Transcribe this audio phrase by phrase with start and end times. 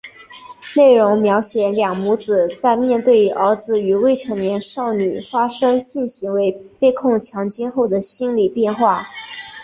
[0.75, 9.03] 内容描写两母子在面对儿子与未成年少女发生性行为被控强奸后的心理变化。